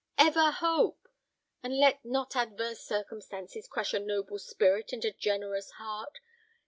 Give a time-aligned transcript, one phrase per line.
[0.17, 1.07] ever hope!
[1.61, 6.17] and let not adverse circumstances crush a noble spirit and a generous heart.